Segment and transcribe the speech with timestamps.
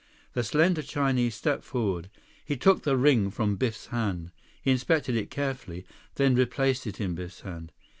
[0.33, 2.09] The slender Chinese stepped forward.
[2.43, 4.31] He took the ring from Biff's hand.
[4.59, 5.85] He inspected it carefully,
[6.15, 7.71] then replaced it in Biff's hand.